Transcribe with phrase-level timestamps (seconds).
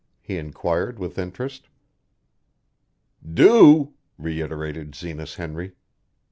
[0.19, 1.69] he inquired with interest.
[3.23, 5.73] "Do?" reiterated Zenas Henry.